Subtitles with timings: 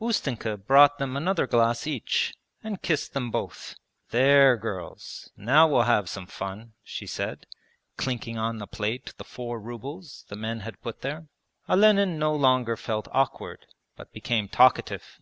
[0.00, 3.74] Ustenka brought them another glass each, and kissed them both.
[4.08, 7.44] 'There girls, now we'll have some fun,' she said,
[7.98, 11.26] clinking on the plate the four rubles the men had put there.
[11.68, 15.20] Olenin no longer felt awkward, but became talkative.